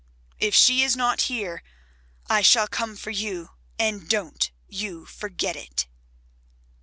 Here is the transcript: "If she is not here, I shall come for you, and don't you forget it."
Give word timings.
"If 0.39 0.55
she 0.55 0.81
is 0.81 0.95
not 0.97 1.21
here, 1.29 1.61
I 2.25 2.41
shall 2.41 2.67
come 2.67 2.95
for 2.95 3.11
you, 3.11 3.51
and 3.77 4.09
don't 4.09 4.49
you 4.67 5.05
forget 5.05 5.55
it." 5.55 5.85